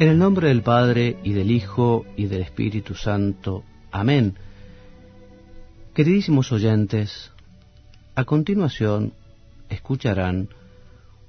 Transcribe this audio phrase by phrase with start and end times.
[0.00, 3.64] En el nombre del Padre y del Hijo y del Espíritu Santo.
[3.92, 4.34] Amén.
[5.92, 7.32] Queridísimos oyentes,
[8.14, 9.12] a continuación
[9.68, 10.48] escucharán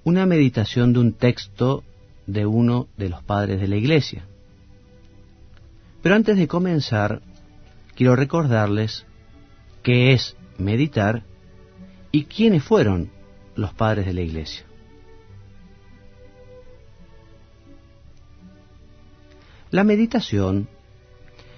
[0.06, 1.84] una meditación de un texto
[2.28, 4.24] de uno de los padres de la Iglesia.
[6.02, 7.22] Pero antes de comenzar,
[7.94, 9.06] quiero recordarles
[9.84, 11.24] qué es meditar
[12.14, 13.12] y quiénes fueron
[13.54, 14.64] los padres de la Iglesia.
[19.72, 20.68] La meditación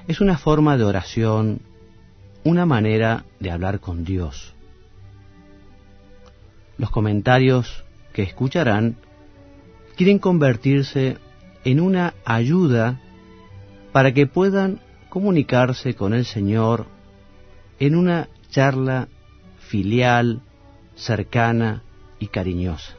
[0.08, 1.62] es una forma de oración,
[2.44, 4.54] una manera de hablar con Dios.
[6.78, 8.98] Los comentarios que escucharán
[9.98, 11.18] quieren convertirse
[11.64, 13.00] en una ayuda
[13.92, 16.86] para que puedan comunicarse con el Señor
[17.80, 19.08] en una charla
[19.58, 20.42] filial,
[20.94, 21.82] cercana
[22.20, 22.94] y cariñosa.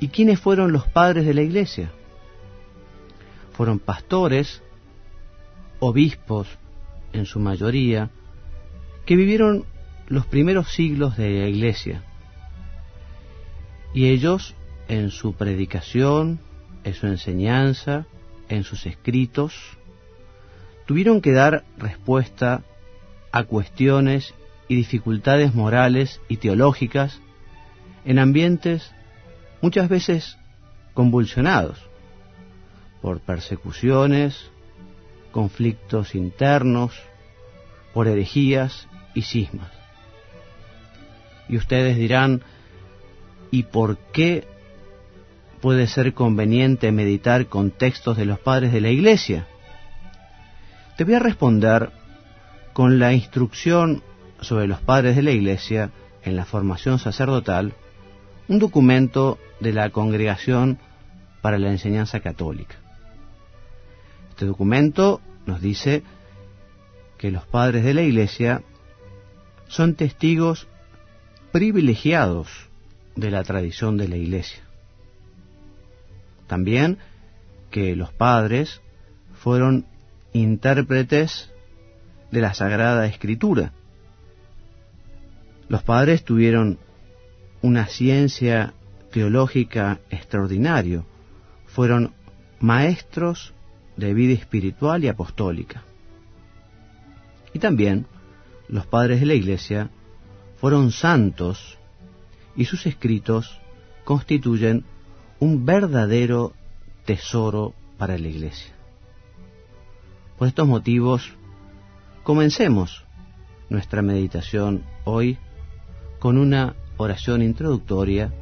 [0.00, 1.92] ¿Y quiénes fueron los padres de la iglesia?
[3.54, 4.62] Fueron pastores,
[5.78, 6.48] obispos
[7.12, 8.10] en su mayoría,
[9.06, 9.64] que vivieron
[10.08, 12.02] los primeros siglos de la iglesia.
[13.94, 14.54] Y ellos,
[14.88, 16.40] en su predicación,
[16.82, 18.06] en su enseñanza,
[18.48, 19.54] en sus escritos,
[20.86, 22.62] tuvieron que dar respuesta
[23.30, 24.34] a cuestiones
[24.68, 27.20] y dificultades morales y teológicas
[28.04, 28.92] en ambientes
[29.62, 30.36] muchas veces
[30.92, 31.93] convulsionados
[33.04, 34.50] por persecuciones,
[35.30, 36.94] conflictos internos,
[37.92, 39.70] por herejías y cismas.
[41.46, 42.40] Y ustedes dirán,
[43.50, 44.48] ¿y por qué
[45.60, 49.48] puede ser conveniente meditar con textos de los padres de la Iglesia?
[50.96, 51.90] Te voy a responder
[52.72, 54.02] con la instrucción
[54.40, 55.90] sobre los padres de la Iglesia
[56.22, 57.74] en la formación sacerdotal,
[58.48, 60.78] un documento de la Congregación
[61.42, 62.76] para la Enseñanza Católica.
[64.34, 66.02] Este documento nos dice
[67.18, 68.64] que los padres de la Iglesia
[69.68, 70.66] son testigos
[71.52, 72.48] privilegiados
[73.14, 74.64] de la tradición de la Iglesia.
[76.48, 76.98] También
[77.70, 78.80] que los padres
[79.40, 79.86] fueron
[80.32, 81.52] intérpretes
[82.32, 83.72] de la Sagrada Escritura.
[85.68, 86.80] Los padres tuvieron
[87.62, 88.74] una ciencia
[89.12, 91.04] teológica extraordinaria,
[91.66, 92.14] fueron
[92.58, 93.54] maestros
[93.96, 95.82] de vida espiritual y apostólica.
[97.52, 98.06] Y también
[98.68, 99.90] los padres de la Iglesia
[100.56, 101.78] fueron santos
[102.56, 103.60] y sus escritos
[104.04, 104.84] constituyen
[105.38, 106.52] un verdadero
[107.04, 108.72] tesoro para la Iglesia.
[110.38, 111.32] Por estos motivos,
[112.22, 113.04] comencemos
[113.68, 115.38] nuestra meditación hoy
[116.18, 118.32] con una oración introductoria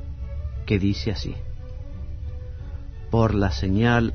[0.66, 1.34] que dice así.
[3.10, 4.14] Por la señal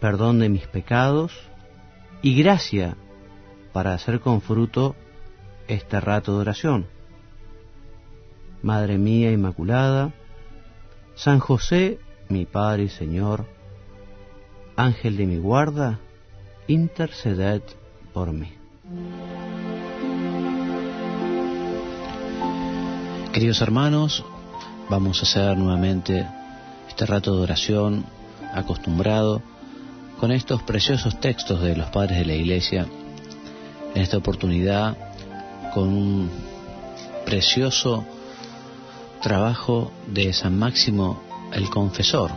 [0.00, 1.32] perdón de mis pecados
[2.22, 2.96] y gracia
[3.72, 4.96] para hacer con fruto
[5.68, 6.86] este rato de oración.
[8.62, 10.12] Madre mía Inmaculada,
[11.14, 13.46] San José, mi Padre y Señor,
[14.76, 15.98] Ángel de mi guarda,
[16.66, 17.62] interceded
[18.12, 18.52] por mí.
[23.32, 24.24] Queridos hermanos,
[24.88, 26.26] vamos a hacer nuevamente
[26.88, 28.04] este rato de oración
[28.52, 29.42] acostumbrado
[30.20, 32.86] con estos preciosos textos de los padres de la Iglesia,
[33.94, 34.94] en esta oportunidad
[35.72, 36.30] con un
[37.24, 38.04] precioso
[39.22, 41.22] trabajo de San Máximo
[41.54, 42.32] el Confesor.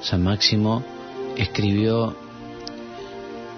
[0.00, 0.82] San Máximo
[1.36, 2.16] escribió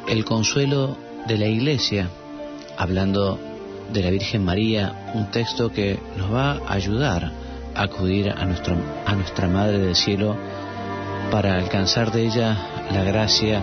[0.06, 2.10] El consuelo de la Iglesia,
[2.76, 3.40] hablando
[3.94, 7.32] de la Virgen María, un texto que nos va a ayudar
[7.74, 8.76] a acudir a, nuestro,
[9.06, 10.36] a nuestra Madre del Cielo
[11.30, 13.62] para alcanzar de ella la gracia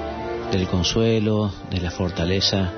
[0.51, 2.71] del consuelo, de la fortaleza,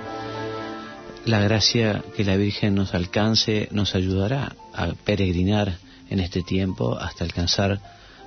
[1.25, 5.77] la gracia que la Virgen nos alcance nos ayudará a peregrinar
[6.09, 7.79] en este tiempo hasta alcanzar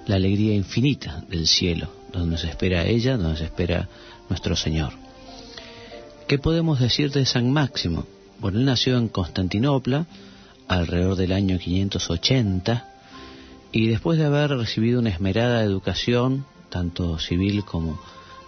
[0.06, 3.88] la alegría infinita del cielo, donde nos espera ella, donde nos espera
[4.28, 4.92] nuestro Señor.
[6.26, 8.06] ¿Qué podemos decir de San Máximo?
[8.40, 10.06] Bueno, él nació en Constantinopla
[10.66, 12.97] alrededor del año 580
[13.72, 18.00] y después de haber recibido una esmerada educación, tanto civil como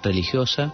[0.03, 0.73] religiosa,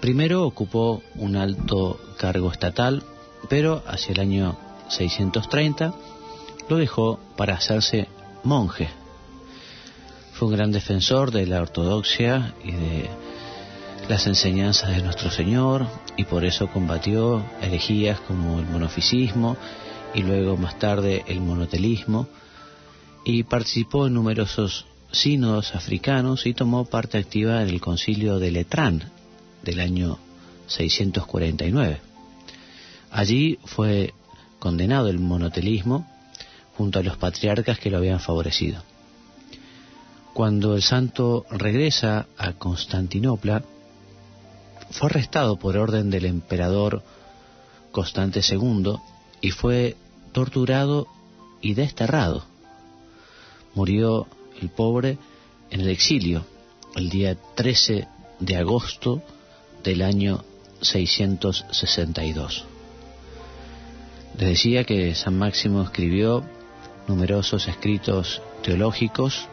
[0.00, 3.02] primero ocupó un alto cargo estatal,
[3.48, 4.56] pero hacia el año
[4.88, 5.94] 630
[6.68, 8.08] lo dejó para hacerse
[8.44, 8.88] monje.
[10.32, 13.10] Fue un gran defensor de la ortodoxia y de
[14.08, 15.86] las enseñanzas de nuestro Señor
[16.16, 19.56] y por eso combatió herejías como el monofisismo
[20.14, 22.28] y luego más tarde el monotelismo
[23.24, 29.10] y participó en numerosos sínodos africanos y tomó parte activa en el concilio de Letrán
[29.62, 30.18] del año
[30.66, 32.00] 649.
[33.10, 34.12] Allí fue
[34.58, 36.06] condenado el monotelismo
[36.76, 38.82] junto a los patriarcas que lo habían favorecido.
[40.34, 43.64] Cuando el santo regresa a Constantinopla,
[44.90, 47.02] fue arrestado por orden del emperador
[47.90, 48.96] Constante II
[49.40, 49.96] y fue
[50.32, 51.08] torturado
[51.60, 52.44] y desterrado.
[53.78, 54.26] Murió
[54.60, 55.18] el pobre
[55.70, 56.44] en el exilio
[56.96, 58.08] el día 13
[58.40, 59.22] de agosto
[59.84, 60.42] del año
[60.80, 62.64] 662.
[64.36, 66.42] Les decía que San Máximo escribió
[67.06, 69.46] numerosos escritos teológicos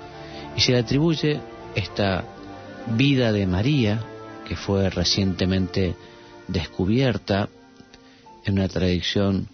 [0.57, 1.39] y se le atribuye
[1.75, 2.23] esta
[2.97, 4.03] vida de María
[4.47, 5.93] que fue recientemente
[6.47, 7.47] descubierta
[8.43, 9.49] en una tradición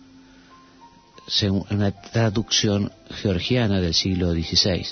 [1.42, 4.86] en una traducción georgiana del siglo XVI.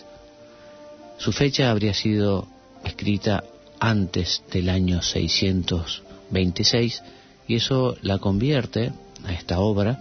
[1.18, 2.48] Su fecha habría sido
[2.84, 3.44] escrita
[3.80, 7.04] antes del año 626
[7.48, 8.92] y eso la convierte
[9.26, 10.00] a esta obra,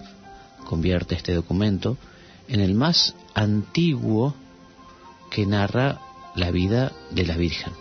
[0.64, 1.96] convierte este documento
[2.48, 4.34] en el más antiguo
[5.30, 6.00] que narra
[6.36, 7.72] la vida de la Virgen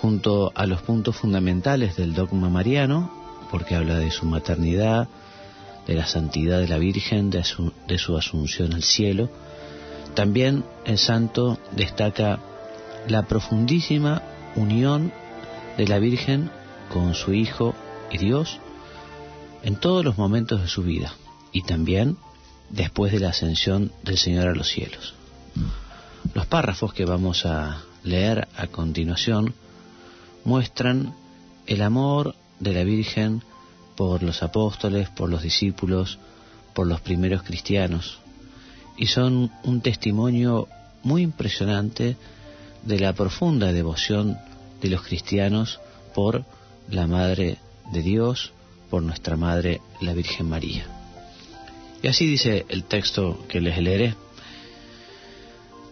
[0.00, 3.10] junto a los puntos fundamentales del dogma mariano,
[3.50, 5.08] porque habla de su maternidad,
[5.86, 9.30] de la santidad de la Virgen, de su, asunción al cielo.
[10.14, 12.40] También el santo destaca
[13.08, 14.22] la profundísima
[14.56, 15.12] unión
[15.76, 16.50] de la Virgen
[16.92, 17.74] con su Hijo
[18.10, 18.58] y Dios
[19.62, 21.14] en todos los momentos de su vida
[21.52, 22.16] y también
[22.70, 25.14] después de la ascensión del Señor a los cielos.
[26.34, 29.54] Los párrafos que vamos a leer a continuación
[30.44, 31.14] muestran
[31.66, 33.42] el amor de la Virgen
[34.00, 36.16] por los apóstoles, por los discípulos,
[36.72, 38.18] por los primeros cristianos,
[38.96, 40.68] y son un testimonio
[41.02, 42.16] muy impresionante
[42.82, 44.38] de la profunda devoción
[44.80, 45.80] de los cristianos
[46.14, 46.46] por
[46.88, 47.58] la Madre
[47.92, 48.52] de Dios,
[48.88, 50.86] por nuestra Madre la Virgen María.
[52.02, 54.14] Y así dice el texto que les leeré.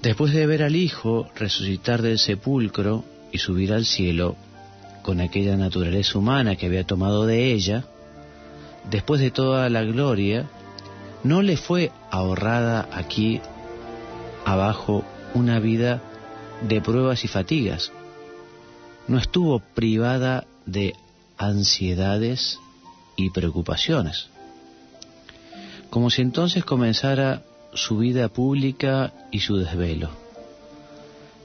[0.01, 4.35] Después de ver al Hijo resucitar del sepulcro, y subir al cielo
[5.03, 7.85] con aquella naturaleza humana que había tomado de ella,
[8.91, 10.47] después de toda la gloria,
[11.25, 13.41] no le fue ahorrada aquí
[14.45, 15.05] abajo
[15.35, 16.01] una vida
[16.67, 17.93] de pruebas y fatigas,
[19.07, 20.95] no estuvo privada de
[21.37, 22.59] ansiedades
[23.17, 24.29] y preocupaciones,
[25.91, 27.43] como si entonces comenzara
[27.75, 30.11] su vida pública y su desvelo.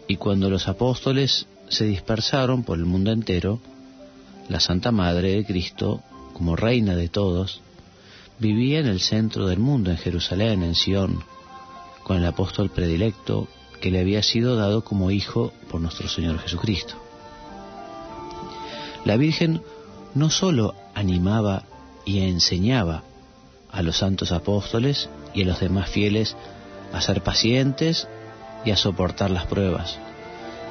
[0.07, 3.59] Y cuando los apóstoles se dispersaron por el mundo entero,
[4.49, 6.01] la Santa Madre de Cristo,
[6.43, 7.61] como reina de todos,
[8.37, 11.23] vivía en el centro del mundo, en Jerusalén, en Sión,
[12.03, 13.47] con el apóstol predilecto
[13.79, 16.95] que le había sido dado como hijo por nuestro Señor Jesucristo.
[19.05, 19.61] La Virgen
[20.15, 21.63] no sólo animaba
[22.03, 23.03] y enseñaba
[23.71, 26.35] a los santos apóstoles y a los demás fieles
[26.91, 28.05] a ser pacientes
[28.65, 29.97] y a soportar las pruebas,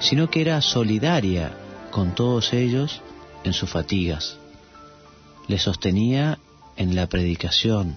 [0.00, 1.56] sino que era solidaria
[1.90, 3.00] con todos ellos
[3.42, 4.36] en sus fatigas.
[5.48, 6.38] Les sostenía
[6.76, 7.96] en la predicación.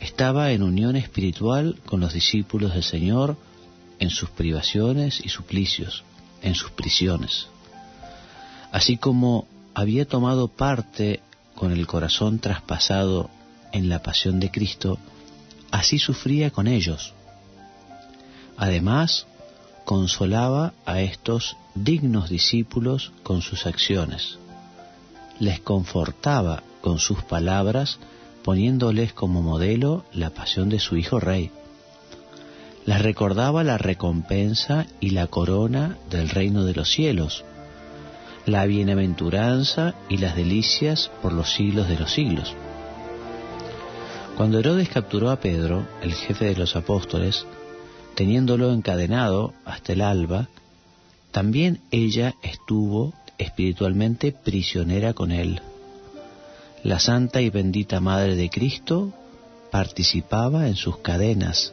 [0.00, 3.36] Estaba en unión espiritual con los discípulos del Señor
[3.98, 6.04] en sus privaciones y suplicios,
[6.42, 7.48] en sus prisiones.
[8.72, 11.20] Así como había tomado parte
[11.54, 13.30] con el corazón traspasado
[13.72, 14.98] en la pasión de Cristo,
[15.70, 17.14] así sufría con ellos.
[18.56, 19.26] Además,
[19.84, 24.38] consolaba a estos dignos discípulos con sus acciones,
[25.38, 27.98] les confortaba con sus palabras
[28.42, 31.50] poniéndoles como modelo la pasión de su Hijo Rey,
[32.86, 37.44] les recordaba la recompensa y la corona del reino de los cielos,
[38.44, 42.54] la bienaventuranza y las delicias por los siglos de los siglos.
[44.36, 47.46] Cuando Herodes capturó a Pedro, el jefe de los apóstoles,
[48.14, 50.48] teniéndolo encadenado hasta el alba,
[51.30, 55.60] también ella estuvo espiritualmente prisionera con él.
[56.82, 59.12] La santa y bendita Madre de Cristo
[59.70, 61.72] participaba en sus cadenas,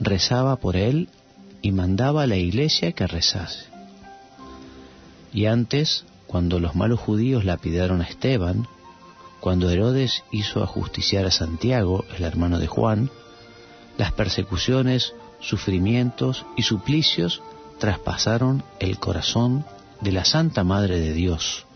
[0.00, 1.08] rezaba por él
[1.62, 3.66] y mandaba a la iglesia que rezase.
[5.32, 8.66] Y antes, cuando los malos judíos lapidaron a Esteban,
[9.40, 13.10] cuando Herodes hizo ajusticiar a Santiago, el hermano de Juan,
[13.96, 17.42] las persecuciones, sufrimientos y suplicios
[17.78, 19.64] traspasaron el corazón
[20.00, 21.66] de la Santa Madre de Dios.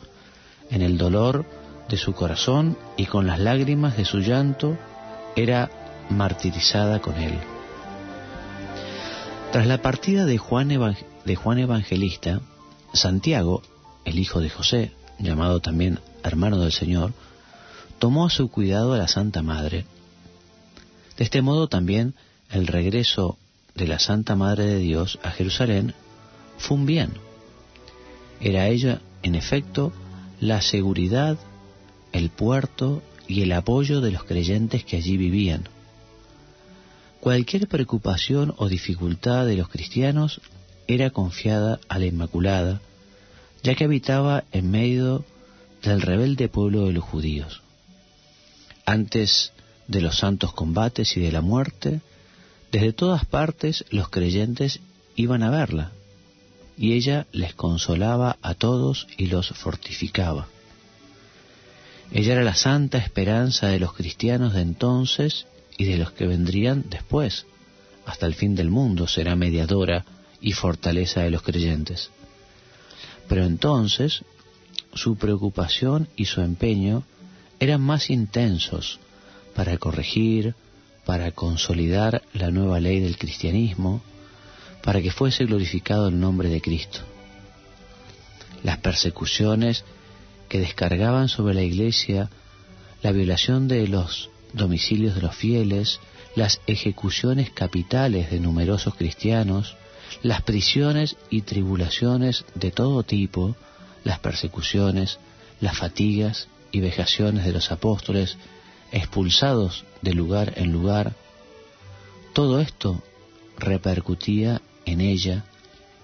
[0.71, 1.47] En el dolor
[1.89, 4.79] de su corazón y con las lágrimas de su llanto
[5.37, 5.71] era
[6.09, 7.39] martirizada con él.
[9.53, 10.69] Tras la partida de Juan,
[11.25, 12.41] de Juan Evangelista,
[12.93, 13.63] Santiago,
[14.05, 17.13] el hijo de José, llamado también hermano del Señor,
[17.99, 19.85] tomó a su cuidado a la Santa Madre.
[21.17, 22.15] De este modo también
[22.51, 23.39] el regreso
[23.75, 25.95] de la Santa Madre de Dios a Jerusalén
[26.59, 27.30] fue un bien.
[28.41, 29.93] Era ella, en efecto,
[30.41, 31.39] la seguridad,
[32.13, 35.69] el puerto y el apoyo de los creyentes que allí vivían.
[37.21, 40.41] Cualquier preocupación o dificultad de los cristianos
[40.89, 42.81] era confiada a la Inmaculada,
[43.63, 45.25] ya que habitaba en medio
[45.83, 47.63] del rebelde pueblo de los judíos.
[48.87, 49.53] Antes
[49.87, 52.01] de los santos combates y de la muerte,
[52.73, 54.81] desde todas partes los creyentes
[55.15, 55.93] iban a verla,
[56.81, 60.49] y ella les consolaba a todos y los fortificaba.
[62.11, 65.47] Ella era la santa esperanza de los cristianos de entonces
[65.77, 67.45] y de los que vendrían después.
[68.07, 70.07] Hasta el fin del mundo será mediadora
[70.41, 72.09] y fortaleza de los creyentes.
[73.29, 74.25] Pero entonces
[74.95, 77.05] su preocupación y su empeño
[77.61, 79.01] eran más intensos
[79.55, 80.55] para corregir,
[81.05, 84.01] para consolidar la nueva ley del cristianismo,
[84.83, 87.01] para que fuese glorificado el nombre de Cristo.
[88.63, 89.85] Las persecuciones
[90.49, 92.31] que descargaban sobre la iglesia
[93.03, 96.01] la violación de los domicilios de los fieles,
[96.35, 99.77] las ejecuciones capitales de numerosos cristianos,
[100.23, 103.57] las prisiones y tribulaciones de todo tipo,
[104.05, 105.19] las persecuciones,
[105.61, 108.37] las fatigas y vejaciones de los apóstoles,
[108.93, 111.15] expulsados de lugar en lugar,
[112.33, 113.03] todo esto
[113.59, 115.45] repercutía en ella,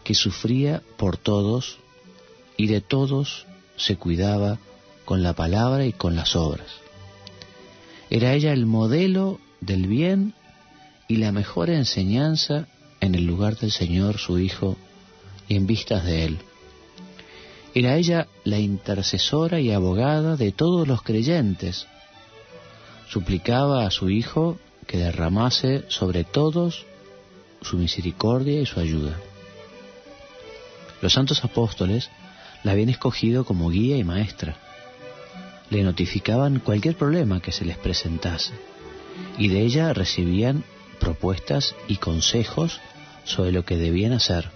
[0.05, 1.79] que sufría por todos
[2.57, 4.59] y de todos se cuidaba
[5.05, 6.69] con la palabra y con las obras.
[8.11, 10.35] Era ella el modelo del bien
[11.09, 12.69] y la mejor enseñanza
[13.01, 14.77] en el lugar del Señor su Hijo
[15.49, 16.39] y en vistas de Él.
[17.75, 21.87] Era ella la intercesora y abogada de todos los creyentes.
[23.09, 26.87] Suplicaba a su Hijo que derramase sobre todos
[27.67, 29.19] su misericordia y su ayuda.
[31.03, 32.11] Los santos apóstoles
[32.63, 34.57] la habían escogido como guía y maestra.
[35.71, 38.53] Le notificaban cualquier problema que se les presentase
[39.39, 40.65] y de ella recibían
[41.01, 42.81] propuestas y consejos
[43.25, 44.51] sobre lo que debían hacer,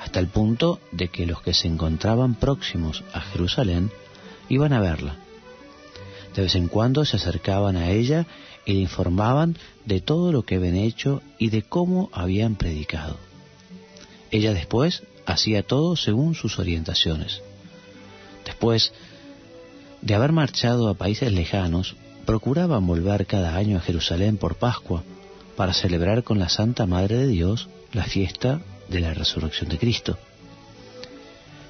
[0.00, 3.90] hasta el punto de que los que se encontraban próximos a Jerusalén
[4.48, 5.21] iban a verla.
[6.34, 8.26] De vez en cuando se acercaban a ella
[8.64, 13.16] y le informaban de todo lo que habían hecho y de cómo habían predicado.
[14.30, 17.42] Ella después hacía todo según sus orientaciones.
[18.44, 18.92] Después
[20.00, 25.02] de haber marchado a países lejanos, procuraban volver cada año a Jerusalén por Pascua
[25.56, 30.18] para celebrar con la Santa Madre de Dios la fiesta de la resurrección de Cristo.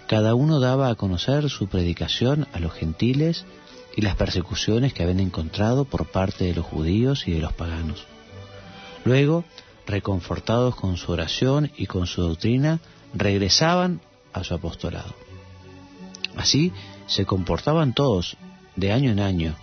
[0.07, 3.45] Cada uno daba a conocer su predicación a los gentiles
[3.96, 8.04] y las persecuciones que habían encontrado por parte de los judíos y de los paganos.
[9.04, 9.44] Luego,
[9.87, 12.80] reconfortados con su oración y con su doctrina,
[13.14, 14.00] regresaban
[14.32, 15.14] a su apostolado.
[16.37, 16.72] Así
[17.06, 18.37] se comportaban todos
[18.76, 19.54] de año en año,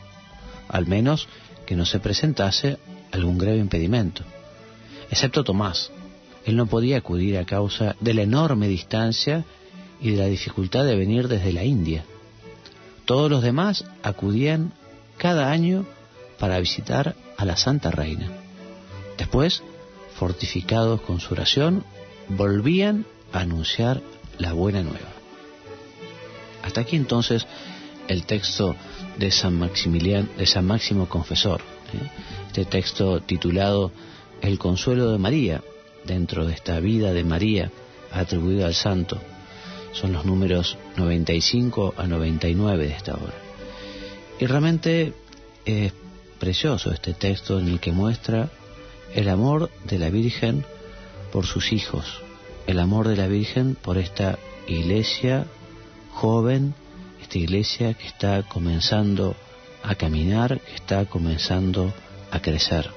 [0.67, 1.27] al menos
[1.65, 2.77] que no se presentase
[3.12, 4.24] algún grave impedimento,
[5.09, 5.91] excepto Tomás.
[6.45, 9.45] Él no podía acudir a causa de la enorme distancia
[10.00, 12.05] y de la dificultad de venir desde la India.
[13.10, 14.72] Todos los demás acudían
[15.18, 15.88] cada año
[16.38, 18.30] para visitar a la Santa Reina.
[19.18, 19.63] Después,
[20.13, 21.84] fortificados con su oración,
[22.28, 24.04] volvían a anunciar
[24.38, 25.10] la buena nueva.
[26.62, 27.48] Hasta aquí entonces
[28.08, 28.75] el texto
[29.18, 32.12] de San Maximiliano, de San Máximo Confesor, ¿eh?
[32.46, 33.92] este texto titulado
[34.39, 35.63] El consuelo de María,
[36.06, 37.72] dentro de esta vida de María
[38.12, 39.20] atribuida al santo
[39.93, 43.34] son los números 95 a 99 de esta obra.
[44.39, 45.13] Y realmente
[45.65, 45.93] es
[46.39, 48.50] precioso este texto en el que muestra
[49.13, 50.65] el amor de la Virgen
[51.31, 52.05] por sus hijos,
[52.67, 55.46] el amor de la Virgen por esta iglesia
[56.13, 56.74] joven,
[57.22, 59.36] esta iglesia que está comenzando
[59.84, 61.93] a caminar, que está comenzando
[62.31, 62.89] a crecer.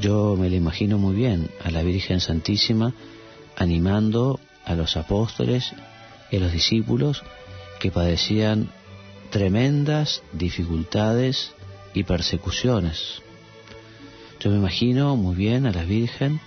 [0.00, 2.94] Yo me lo imagino muy bien a la Virgen Santísima
[3.56, 5.72] animando a los apóstoles
[6.30, 7.22] y a los discípulos
[7.80, 8.70] que padecían
[9.30, 11.52] tremendas dificultades
[11.94, 13.22] y persecuciones.
[14.40, 16.40] Yo me imagino muy bien a la Virgen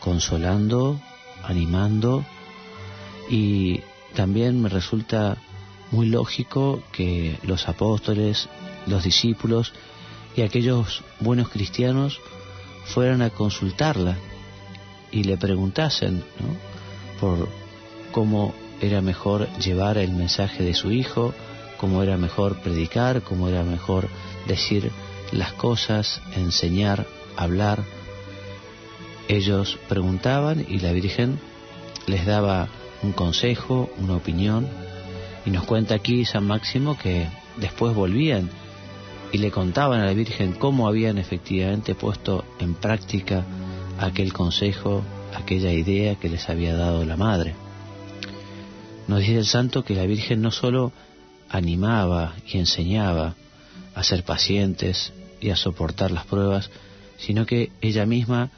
[0.00, 1.00] consolando,
[1.42, 2.24] animando
[3.30, 3.80] y
[4.14, 5.36] también me resulta
[5.90, 8.48] muy lógico que los apóstoles,
[8.86, 9.72] los discípulos
[10.36, 12.20] y aquellos buenos cristianos
[12.84, 14.16] fueran a consultarla
[15.10, 16.24] y le preguntasen
[18.12, 21.34] cómo era mejor llevar el mensaje de su hijo,
[21.78, 24.08] cómo era mejor predicar, cómo era mejor
[24.46, 24.90] decir
[25.32, 27.82] las cosas, enseñar, hablar.
[29.28, 31.38] Ellos preguntaban y la Virgen
[32.06, 32.68] les daba
[33.02, 34.68] un consejo, una opinión,
[35.46, 37.26] y nos cuenta aquí San Máximo que
[37.58, 38.50] después volvían
[39.32, 43.44] y le contaban a la Virgen cómo habían efectivamente puesto en práctica
[43.98, 45.02] aquel consejo,
[45.34, 47.54] aquella idea que les había dado la Madre.
[49.06, 50.92] Nos dice el santo que la Virgen no solo
[51.48, 53.34] animaba y enseñaba
[53.94, 56.70] a ser pacientes y a soportar las pruebas,
[57.18, 58.50] sino que ella misma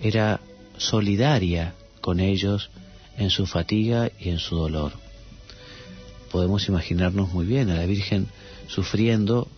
[0.00, 0.40] era
[0.76, 2.70] solidaria con ellos
[3.16, 4.92] en su fatiga y en su dolor.
[6.30, 8.28] Podemos imaginarnos muy bien a la Virgen
[8.66, 9.48] sufriendo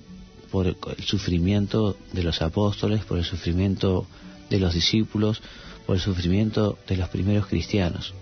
[0.51, 4.07] por el sufrimiento de los apóstoles, por el sufrimiento
[4.51, 5.43] de los discípulos,
[5.87, 8.15] por el sufrimiento de los primeros cristianos.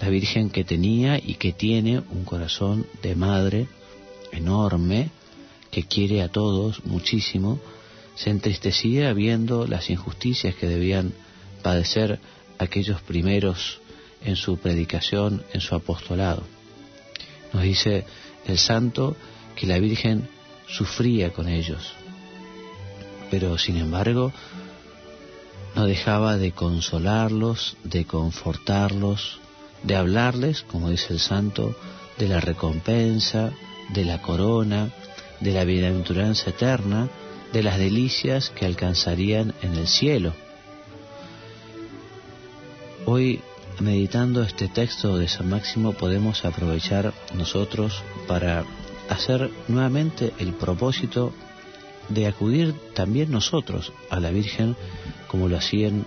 [0.00, 3.66] La Virgen que tenía y que tiene un corazón de madre
[4.32, 5.10] enorme,
[5.70, 7.58] que quiere a todos muchísimo,
[8.14, 11.12] se entristecía viendo las injusticias que debían
[11.62, 12.18] padecer
[12.58, 13.80] aquellos primeros
[14.24, 16.42] en su predicación, en su apostolado.
[17.52, 18.04] Nos dice
[18.46, 19.16] el santo
[19.54, 20.28] que la Virgen
[20.68, 21.92] sufría con ellos,
[23.30, 24.32] pero sin embargo
[25.76, 29.38] no dejaba de consolarlos, de confortarlos,
[29.82, 31.76] de hablarles, como dice el santo,
[32.16, 33.52] de la recompensa,
[33.90, 34.88] de la corona,
[35.40, 37.10] de la bienaventuranza eterna,
[37.52, 40.32] de las delicias que alcanzarían en el cielo.
[43.04, 43.42] Hoy,
[43.78, 48.64] meditando este texto de San Máximo, podemos aprovechar nosotros para
[49.10, 51.34] hacer nuevamente el propósito
[52.08, 54.76] de acudir también nosotros a la Virgen
[55.28, 56.04] como lo hacían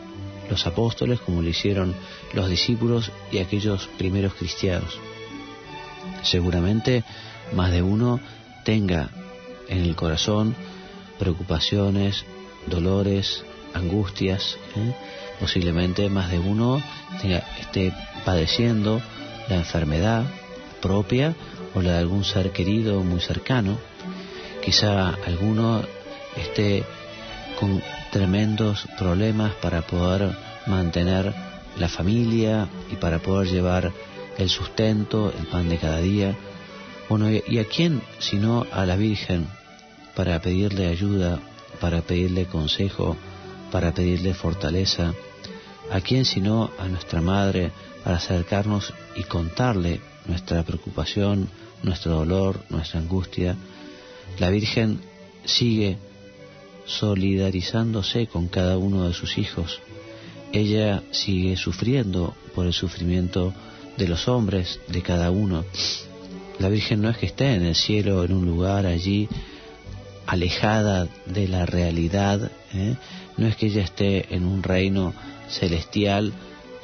[0.49, 1.93] los apóstoles, como lo hicieron
[2.33, 4.97] los discípulos y aquellos primeros cristianos.
[6.23, 7.03] Seguramente
[7.53, 8.19] más de uno
[8.65, 9.09] tenga
[9.67, 10.55] en el corazón
[11.19, 12.25] preocupaciones,
[12.67, 14.95] dolores, angustias, ¿eh?
[15.39, 16.81] posiblemente más de uno
[17.59, 17.93] esté
[18.25, 19.01] padeciendo
[19.47, 20.25] la enfermedad
[20.81, 21.35] propia
[21.75, 23.77] o la de algún ser querido muy cercano.
[24.63, 25.81] Quizá alguno
[26.35, 26.83] esté
[27.59, 30.35] con tremendos problemas para poder
[30.67, 31.33] mantener
[31.77, 33.91] la familia y para poder llevar
[34.37, 36.35] el sustento, el pan de cada día.
[37.09, 39.47] Bueno, ¿y a quién sino a la Virgen
[40.15, 41.39] para pedirle ayuda,
[41.79, 43.17] para pedirle consejo,
[43.71, 45.13] para pedirle fortaleza?
[45.91, 47.71] ¿A quién sino a nuestra Madre
[48.03, 51.49] para acercarnos y contarle nuestra preocupación,
[51.81, 53.55] nuestro dolor, nuestra angustia?
[54.37, 54.99] La Virgen
[55.45, 55.97] sigue
[56.85, 59.79] solidarizándose con cada uno de sus hijos.
[60.51, 63.53] Ella sigue sufriendo por el sufrimiento
[63.97, 65.65] de los hombres, de cada uno.
[66.59, 69.29] La Virgen no es que esté en el cielo, en un lugar allí,
[70.25, 72.95] alejada de la realidad, ¿eh?
[73.37, 75.13] no es que ella esté en un reino
[75.49, 76.33] celestial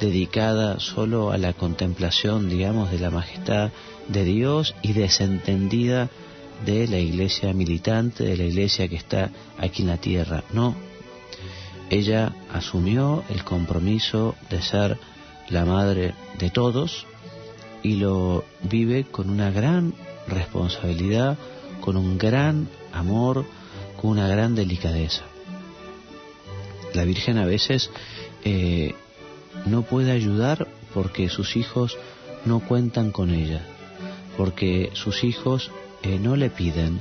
[0.00, 3.70] dedicada solo a la contemplación, digamos, de la majestad
[4.08, 6.10] de Dios y desentendida
[6.64, 10.44] de la iglesia militante, de la iglesia que está aquí en la tierra.
[10.52, 10.74] No,
[11.90, 14.98] ella asumió el compromiso de ser
[15.48, 17.06] la madre de todos
[17.82, 19.94] y lo vive con una gran
[20.26, 21.38] responsabilidad,
[21.80, 23.44] con un gran amor,
[24.00, 25.22] con una gran delicadeza.
[26.94, 27.90] La Virgen a veces
[28.44, 28.94] eh,
[29.66, 31.96] no puede ayudar porque sus hijos
[32.44, 33.64] no cuentan con ella,
[34.36, 35.70] porque sus hijos
[36.20, 37.00] no le piden,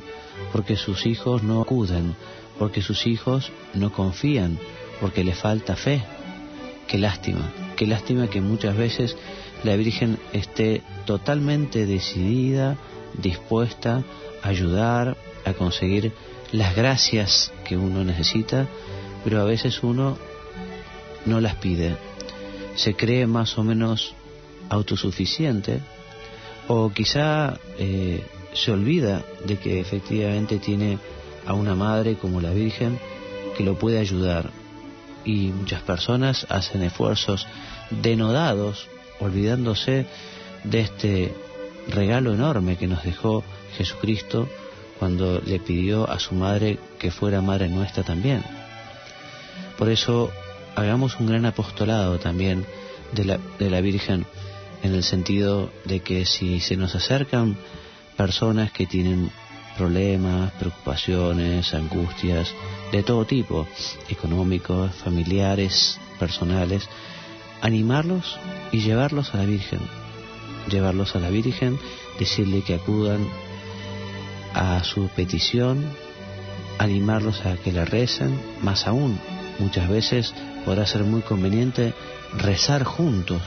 [0.52, 2.16] porque sus hijos no acuden,
[2.58, 4.60] porque sus hijos no confían,
[5.00, 6.04] porque le falta fe.
[6.88, 9.16] Qué lástima, qué lástima que muchas veces
[9.64, 12.78] la Virgen esté totalmente decidida,
[13.18, 14.04] dispuesta
[14.44, 16.12] a ayudar, a conseguir
[16.52, 18.68] las gracias que uno necesita,
[19.24, 20.18] pero a veces uno
[21.26, 21.98] no las pide.
[22.76, 24.14] Se cree más o menos
[24.70, 25.80] autosuficiente
[26.68, 28.24] o quizá eh,
[28.56, 30.98] se olvida de que efectivamente tiene
[31.46, 33.00] a una madre como la Virgen
[33.56, 34.50] que lo puede ayudar.
[35.24, 37.48] Y muchas personas hacen esfuerzos
[37.90, 38.88] denodados,
[39.20, 40.06] olvidándose
[40.64, 41.34] de este
[41.88, 43.44] regalo enorme que nos dejó
[43.78, 44.48] Jesucristo
[45.00, 48.44] cuando le pidió a su madre que fuera madre nuestra también.
[49.78, 50.32] Por eso
[50.76, 52.66] hagamos un gran apostolado también
[53.14, 54.26] de la, de la Virgen
[54.84, 57.58] en el sentido de que si se nos acercan
[58.16, 59.32] personas que tienen
[59.78, 62.54] problemas, preocupaciones, angustias
[62.92, 63.68] de todo tipo,
[64.10, 66.88] económicos, familiares, personales,
[67.62, 68.38] animarlos
[68.72, 69.80] y llevarlos a la Virgen,
[70.70, 71.78] llevarlos a la Virgen,
[72.20, 73.28] decirle que acudan
[74.54, 75.86] a su petición,
[76.78, 79.20] animarlos a que la recen, más aún,
[79.60, 81.94] muchas veces podrá ser muy conveniente
[82.38, 83.42] rezar juntos.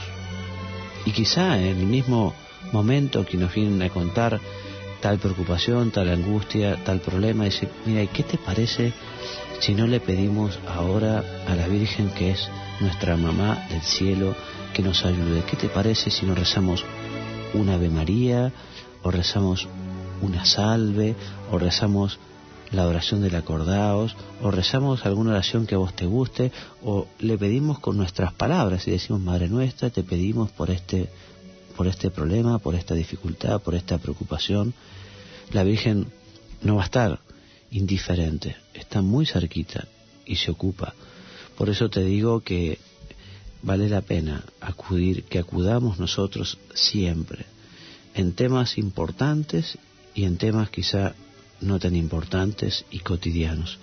[1.05, 2.35] Y quizá en el mismo
[2.71, 4.39] momento que nos vienen a contar
[5.01, 8.93] tal preocupación, tal angustia, tal problema, dice, mira, ¿y qué te parece
[9.59, 14.35] si no le pedimos ahora a la Virgen que es nuestra mamá del cielo
[14.73, 15.43] que nos ayude?
[15.43, 16.83] ¿Qué te parece si nos rezamos
[17.53, 18.51] una Ave María
[19.03, 19.67] o rezamos
[20.21, 21.15] una salve
[21.51, 22.19] o rezamos
[22.71, 26.51] la oración del acordaos o rezamos alguna oración que a vos te guste
[26.83, 31.09] o le pedimos con nuestras palabras y decimos Madre nuestra te pedimos por este
[31.79, 34.73] por este problema, por esta dificultad, por esta preocupación,
[35.53, 36.07] la Virgen
[36.61, 37.21] no va a estar
[37.71, 39.87] indiferente, está muy cerquita
[40.25, 40.93] y se ocupa.
[41.57, 42.79] Por eso te digo que
[43.61, 47.45] vale la pena acudir, que acudamos nosotros siempre
[48.13, 49.77] en temas importantes
[50.13, 51.15] y en temas quizá
[51.61, 53.79] no tan importantes y cotidianos.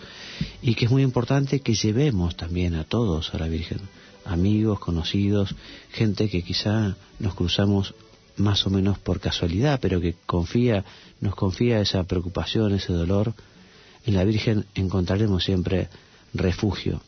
[0.61, 3.81] Y que es muy importante que llevemos también a todos a la Virgen
[4.27, 5.55] amigos, conocidos,
[5.91, 7.95] gente que quizá nos cruzamos
[8.37, 10.85] más o menos por casualidad, pero que confía,
[11.21, 13.35] nos confía esa preocupación, ese dolor.
[14.05, 15.89] En la Virgen encontraremos siempre
[16.35, 17.01] refugio,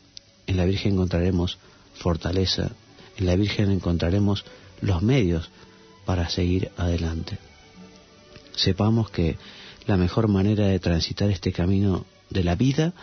[0.46, 1.58] en la Virgen encontraremos
[1.94, 2.70] fortaleza,
[3.16, 4.44] en la Virgen encontraremos
[4.80, 5.50] los medios
[6.06, 7.38] para seguir adelante.
[8.56, 9.36] Sepamos que
[9.86, 12.94] la mejor manera de transitar este camino de la vida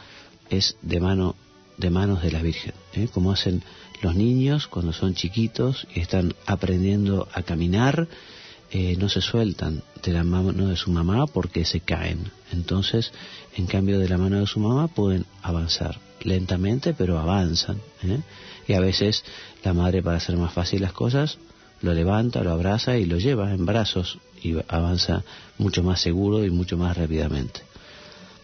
[0.49, 1.35] es de mano
[1.77, 3.09] de manos de la Virgen, ¿eh?
[3.11, 3.63] como hacen
[4.01, 8.07] los niños cuando son chiquitos y están aprendiendo a caminar,
[8.71, 12.31] eh, no se sueltan de la mano de su mamá porque se caen.
[12.51, 13.11] Entonces,
[13.55, 17.77] en cambio de la mano de su mamá pueden avanzar lentamente, pero avanzan.
[18.03, 18.19] ¿eh?
[18.67, 19.23] Y a veces
[19.63, 21.37] la madre para hacer más fácil las cosas
[21.81, 25.23] lo levanta, lo abraza y lo lleva en brazos y avanza
[25.57, 27.61] mucho más seguro y mucho más rápidamente.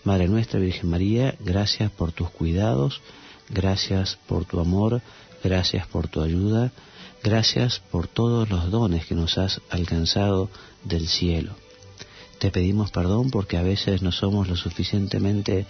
[0.03, 3.01] Madre nuestra Virgen María, gracias por tus cuidados,
[3.49, 5.01] gracias por tu amor,
[5.43, 6.71] gracias por tu ayuda,
[7.23, 10.49] gracias por todos los dones que nos has alcanzado
[10.83, 11.55] del cielo.
[12.39, 15.65] Te pedimos perdón porque a veces no somos lo suficientemente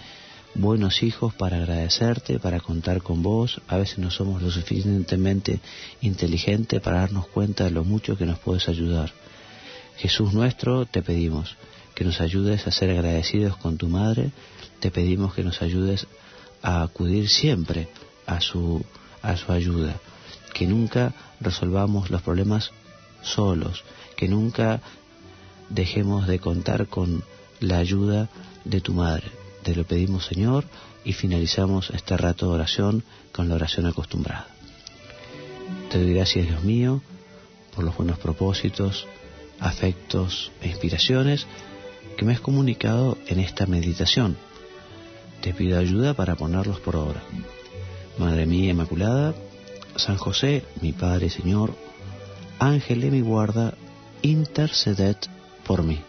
[0.54, 5.60] buenos hijos para agradecerte, para contar con vos, a veces no somos lo suficientemente
[6.00, 9.12] inteligentes para darnos cuenta de lo mucho que nos puedes ayudar.
[9.96, 11.56] Jesús nuestro, te pedimos
[11.94, 14.30] que nos ayudes a ser agradecidos con tu Madre,
[14.80, 16.06] te pedimos que nos ayudes
[16.62, 17.88] a acudir siempre
[18.26, 18.84] a su,
[19.22, 19.96] a su ayuda,
[20.52, 22.72] que nunca resolvamos los problemas
[23.22, 23.84] solos,
[24.16, 24.80] que nunca
[25.68, 27.24] dejemos de contar con
[27.60, 28.28] la ayuda
[28.64, 29.30] de tu Madre.
[29.62, 30.64] Te lo pedimos Señor
[31.04, 34.46] y finalizamos este rato de oración con la oración acostumbrada.
[35.90, 37.02] Te doy gracias Dios mío
[37.74, 39.06] por los buenos propósitos,
[39.60, 41.46] afectos e inspiraciones
[42.16, 44.36] que me has comunicado en esta meditación.
[45.40, 47.22] Te pido ayuda para ponerlos por obra.
[48.18, 49.34] Madre mía Inmaculada,
[49.96, 51.74] San José, mi Padre Señor,
[52.58, 53.74] Ángel de mi guarda,
[54.22, 55.16] interceded
[55.66, 56.00] por mí.